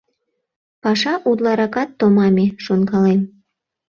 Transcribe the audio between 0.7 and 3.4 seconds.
«Паша утларакат томаме,— шонкалем.